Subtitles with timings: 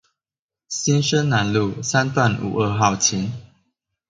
[0.67, 3.31] 新生南路三段五二號前